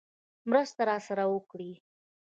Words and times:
مرسته 0.49 0.81
راسره 0.89 1.23
وکړي. 1.33 1.71